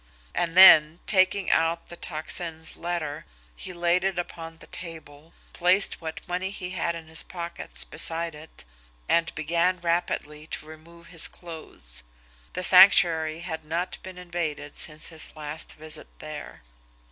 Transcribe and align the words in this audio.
And 0.33 0.57
then, 0.57 0.99
taking 1.05 1.51
out 1.51 1.89
the 1.89 1.95
Tocsin's 1.95 2.75
letter, 2.75 3.23
he 3.55 3.71
laid 3.71 4.03
it 4.03 4.17
upon 4.17 4.57
the 4.57 4.65
table, 4.65 5.31
placed 5.53 6.01
what 6.01 6.27
money 6.27 6.49
he 6.49 6.71
had 6.71 6.95
in 6.95 7.05
his 7.05 7.21
pockets 7.21 7.83
beside 7.83 8.33
it, 8.33 8.65
and 9.07 9.31
began 9.35 9.79
rapidly 9.79 10.47
to 10.47 10.65
remove 10.65 11.09
his 11.09 11.27
clothes. 11.27 12.01
The 12.53 12.63
Sanctuary 12.63 13.41
had 13.41 13.63
not 13.63 13.99
been 14.01 14.17
invaded 14.17 14.75
since 14.75 15.09
his 15.09 15.35
last 15.35 15.73
visit 15.73 16.07
there. 16.17 16.63